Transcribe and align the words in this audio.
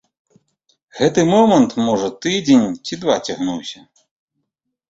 Гэты 0.99 1.25
момант, 1.33 1.75
можа, 1.87 2.09
тыдзень 2.27 2.67
ці 2.85 2.93
два 3.03 3.15
цягнуўся. 3.27 3.79